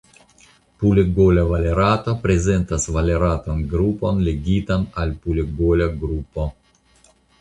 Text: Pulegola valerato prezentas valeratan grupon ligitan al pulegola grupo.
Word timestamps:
Pulegola 0.83 1.41
valerato 1.49 2.15
prezentas 2.23 2.87
valeratan 2.95 3.61
grupon 3.75 4.25
ligitan 4.29 4.89
al 5.03 5.15
pulegola 5.27 5.89
grupo. 6.07 6.49